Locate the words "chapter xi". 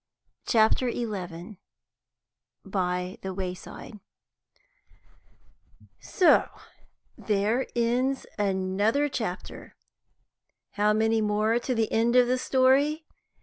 0.47-1.59